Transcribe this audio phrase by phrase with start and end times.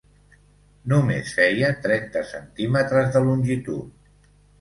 [0.93, 3.93] Només feia trenta centímetres de longitud.